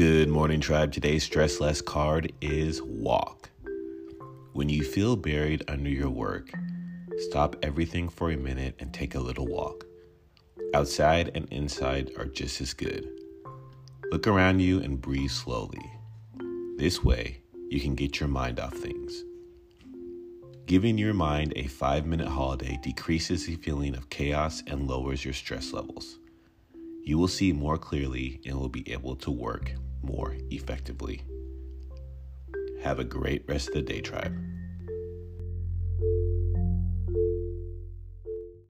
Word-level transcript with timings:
Good 0.00 0.30
morning, 0.30 0.60
tribe. 0.60 0.92
Today's 0.92 1.24
stress 1.24 1.60
less 1.60 1.82
card 1.82 2.32
is 2.40 2.80
walk. 2.80 3.50
When 4.54 4.70
you 4.70 4.82
feel 4.82 5.14
buried 5.14 5.62
under 5.68 5.90
your 5.90 6.08
work, 6.08 6.50
stop 7.28 7.54
everything 7.62 8.08
for 8.08 8.30
a 8.30 8.36
minute 8.38 8.76
and 8.78 8.94
take 8.94 9.14
a 9.14 9.20
little 9.20 9.46
walk. 9.46 9.84
Outside 10.72 11.32
and 11.34 11.46
inside 11.52 12.12
are 12.16 12.24
just 12.24 12.62
as 12.62 12.72
good. 12.72 13.06
Look 14.10 14.26
around 14.26 14.60
you 14.60 14.80
and 14.80 14.98
breathe 14.98 15.30
slowly. 15.30 15.84
This 16.78 17.04
way, 17.04 17.42
you 17.68 17.78
can 17.78 17.94
get 17.94 18.20
your 18.20 18.30
mind 18.30 18.58
off 18.58 18.72
things. 18.72 19.22
Giving 20.64 20.96
your 20.96 21.12
mind 21.12 21.52
a 21.56 21.66
five 21.66 22.06
minute 22.06 22.28
holiday 22.28 22.78
decreases 22.82 23.44
the 23.44 23.56
feeling 23.56 23.94
of 23.94 24.08
chaos 24.08 24.62
and 24.66 24.88
lowers 24.88 25.26
your 25.26 25.34
stress 25.34 25.74
levels. 25.74 26.18
You 27.04 27.18
will 27.18 27.28
see 27.28 27.52
more 27.52 27.76
clearly 27.76 28.40
and 28.46 28.58
will 28.58 28.70
be 28.70 28.90
able 28.90 29.16
to 29.16 29.30
work 29.30 29.74
more 30.02 30.36
effectively. 30.50 31.22
Have 32.82 32.98
a 32.98 33.04
great 33.04 33.44
rest 33.46 33.68
of 33.68 33.74
the 33.74 33.82
day, 33.82 34.00
tribe. 34.00 34.36